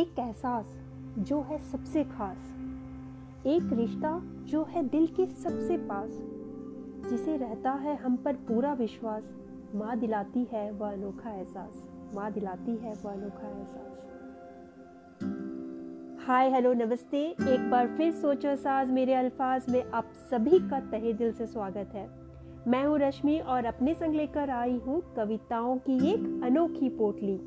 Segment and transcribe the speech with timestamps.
[0.00, 0.66] एक एहसास
[1.18, 2.36] जो है सबसे खास,
[3.46, 4.12] एक रिश्ता
[4.44, 6.10] जो है दिल के सबसे पास,
[7.10, 9.24] जिसे रहता है हम पर पूरा विश्वास,
[9.74, 11.82] माँ दिलाती है वह अनोखा एहसास,
[12.14, 14.06] माँ दिलाती है वह अनोखा एहसास।
[16.26, 21.12] हाय, हेलो, नमस्ते। एक बार फिर सोचो साज मेरे अल्फाज में। आप सभी का तहे
[21.12, 22.08] दिल से स्वागत है।
[22.68, 27.40] मैं हूँ रश्मि और अपने संग लेकर आई हूँ कविताओं की एक अनोखी पोटली।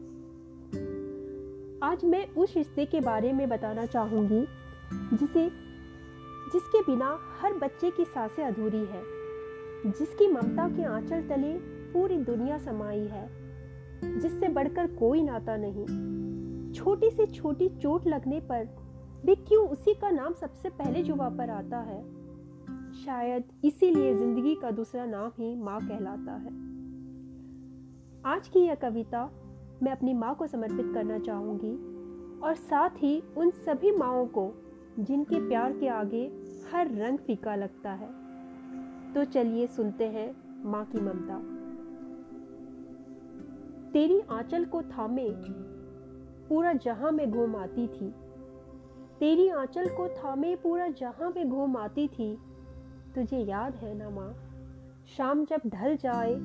[1.83, 4.47] आज मैं उस रिश्ते के बारे में बताना चाहूँगी,
[4.93, 5.49] जिसे,
[6.53, 9.01] जिसके बिना हर बच्चे की साँसें अधूरी है,
[9.91, 11.53] जिसकी ममता के आंचल तले
[11.93, 13.29] पूरी दुनिया समाई है,
[14.19, 18.65] जिससे बढ़कर कोई नाता नहीं। छोटी से छोटी चोट लगने पर
[19.25, 22.03] भी क्यों उसी का नाम सबसे पहले जुबा पर आता है?
[23.05, 26.51] शायद इसीलिए ज़िंदगी का दूसरा नाम ही माँ कहलाता है।
[28.25, 29.42] आज की यह कविता
[29.83, 31.73] मैं अपनी माँ को समर्पित करना चाहूँगी
[32.39, 34.53] और साथ ही उन सभी माओ को,
[34.99, 36.31] जिनके प्यार के आगे
[36.71, 38.09] हर रंग फीका लगता है।
[39.13, 41.39] तो चलिए सुनते हैं माँ की ममता।
[43.91, 45.29] तेरी आंचल को थामे,
[46.49, 48.13] पूरा जहाँ में घूम आती थी।
[49.19, 52.37] तेरी आंचल को थामे, पूरा जहाँ में घूम आती थी।
[53.15, 54.33] तुझे याद है ना माँ?
[55.17, 56.35] शाम जब ढल जाए,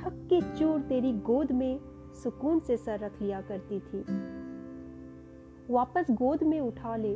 [0.00, 1.80] थक के चूर तेरी गोद में
[2.18, 4.04] सुकून से सर रख लिया करती थी।
[5.70, 7.14] वापस गोद में उठा ले,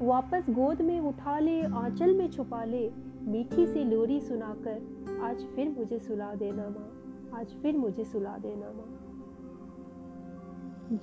[0.00, 2.90] वापस गोद में उठा ले, आंचल में छुपा ले,
[3.22, 4.78] मीठी सी लोरी सुनाकर,
[5.22, 6.88] आज फिर मुझे सुला देना माँ,
[7.40, 8.96] आज फिर मुझे सुला देना माँ।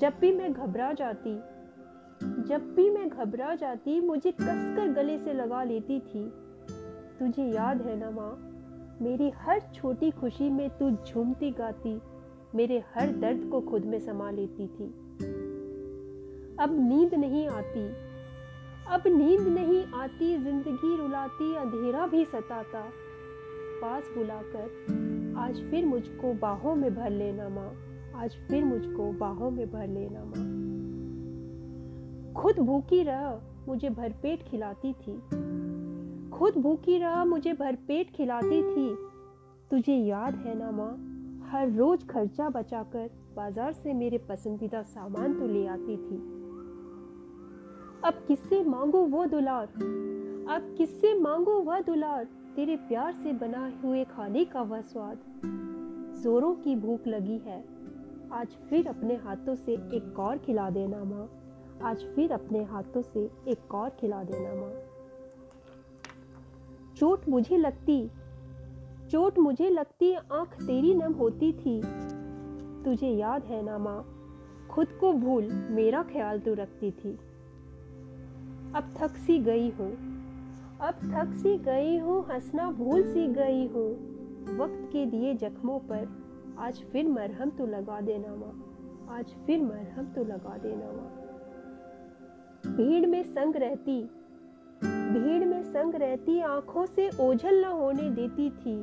[0.01, 1.35] जब भी मैं घबरा जाती,
[2.43, 6.29] जब भी मैं घबरा जाती, मुझे कसकर गले से लगा लेती थी।
[7.19, 8.31] तुझे याद है ना माँ,
[9.01, 11.99] मेरी हर छोटी खुशी में तू झूमती गाती
[12.57, 14.85] मेरे हर दर्द को खुद में समा लेती थी।
[16.59, 17.87] अब नींद नहीं आती।
[18.89, 22.81] अब नींद नहीं आती, ज़िंदगी रुलाती, अंधेरा भी सताता।
[23.81, 24.63] पास बुलाकर,
[25.37, 27.73] आज फिर मुझको बाहों में भर लेना माँ,
[28.15, 30.67] आज फिर मुझको बाहों में भर लेना माँ।
[32.33, 35.19] खुद भूखी रह, मुझे भरपेट खिलाती थी।
[36.29, 38.95] खुद भूखी रह, मुझे भरपेट खिलाती थी।
[39.71, 41.13] तुझे याद है ना माँ?
[41.49, 46.17] हर रोज खर्चा बचाकर बाज़ार से मेरे पसंदीदा सामान तो ले आती थी।
[48.03, 49.67] अब किससे मांगो वो दुलार?
[50.49, 52.25] अब किससे मांगो वह दुलार?
[52.55, 55.17] तेरे प्यार से बना हुए खाने का वह स्वाद।
[56.23, 57.63] जोरों की भूख लगी है।
[58.31, 61.29] आज फिर अपने हाथों से एक और खिला देना माँ।
[61.83, 64.71] आज फिर अपने हाथों से एक और खिला देना माँ।
[66.95, 68.11] चोट मुझे लगती
[69.11, 71.81] चोट मुझे लगती आँख तेरी नम होती थी।
[72.85, 73.99] तुझे याद है ना माँ,
[74.71, 77.11] खुद को भूल मेरा ख्याल तू रखती थी।
[78.75, 79.91] अब थक सी गई हूँ,
[80.81, 83.89] अब थक सी गई हूँ, हंसना भूल सी गई हूँ।
[84.57, 86.07] वक्त के दिए जख्मों पर
[86.59, 88.53] आज फिर मरहम तो लगा देना माँ,
[89.09, 91.09] आज फिर मरहम तो लगा देना माँ।
[92.75, 94.01] भीड़ में संग रहती,
[94.81, 98.77] भीड़ में संग रहती आँखों से ओझल न होने देती थी।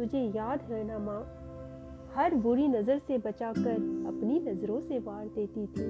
[0.00, 1.20] तुझे याद है ना माँ?
[2.16, 3.74] हर बुरी नज़र से बचाकर
[4.08, 5.84] अपनी नज़रों से वार देती थी।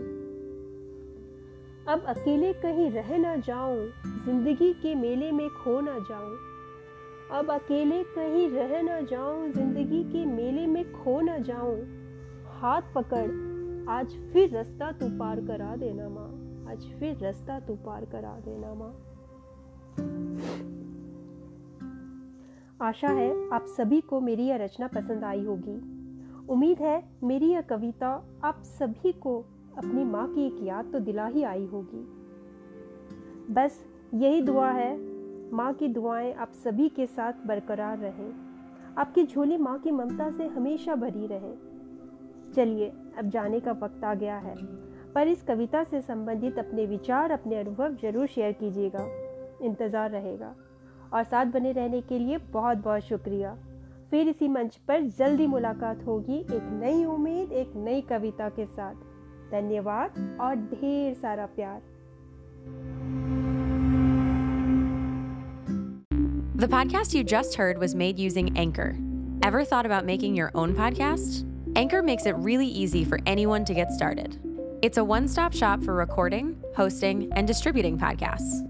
[1.88, 3.88] अब अकेले कहीं रह ना जाऊँ,
[4.24, 6.36] ज़िंदगी के मेले में खो ना जाऊँ।
[7.38, 11.76] अब अकेले कहीं रह ना जाऊँ, ज़िंदगी के मेले में खो ना जाऊँ।
[12.60, 13.30] हाथ पकड़,
[13.88, 16.28] आज फिर रास्ता तू पार करा देना माँ।
[16.72, 18.92] आज फिर रास्ता तू पार करा देना माँ।
[22.82, 25.74] आशा है आप सभी को मेरी यह रचना पसंद आई होगी।
[26.48, 28.08] उम्मीद है मेरी यह कविता
[28.44, 29.36] आप सभी को
[29.78, 32.00] अपनी माँ की एक याद तो दिला ही आई होगी।
[33.54, 33.78] बस
[34.14, 34.96] यही दुआ है,
[35.52, 38.32] माँ की दुआएँ आप सभी के साथ बरकरार रहें।
[38.98, 41.54] आपकी झोली माँ की ममता से हमेशा भरी रहे।
[42.54, 44.54] चलिए, अब जाने का वक्त आ गया है,
[45.14, 49.06] पर इस कविता से संबंधित अपने विचार, अपने अनुभव ज़रूर शेयर कीजिएगा।
[49.62, 50.54] इंतज़ार रहेगा।
[51.12, 53.56] और साथ बने रहने के लिए बहुत बहुत शुक्रिया
[54.10, 58.94] फिर इसी मंच पर जल्दी मुलाकात होगी एक नई उम्मीद एक नई कविता के साथ
[59.52, 61.82] धन्यवाद और ढेर सारा प्यार
[66.60, 68.94] The podcast you just heard was made using Anchor.
[69.42, 71.46] Ever thought about making your own podcast?
[71.74, 74.38] Anchor makes it really easy for anyone to get started.
[74.82, 78.69] It's a one stop shop for recording, hosting, and distributing podcasts.